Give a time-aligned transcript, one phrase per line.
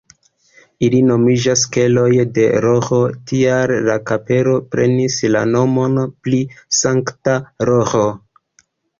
[0.85, 3.01] Ili nomiĝas keloj de Roĥo,
[3.31, 6.39] tial la kapelo prenis la nomon pri
[6.79, 7.37] Sankta
[7.71, 8.03] Roĥo.